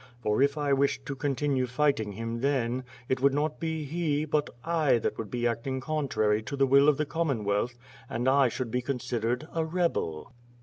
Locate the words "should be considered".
8.49-9.47